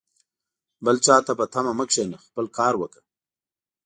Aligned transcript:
بل 0.85 0.95
چاته 1.05 1.33
په 1.39 1.45
تمه 1.53 1.71
مه 1.77 1.85
کښېنه، 1.89 2.17
خپله 2.25 2.49
کار 2.57 2.73
وکړه 2.77 3.03